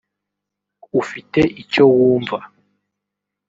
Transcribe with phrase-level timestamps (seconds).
[1.01, 2.37] ufite icyo wumva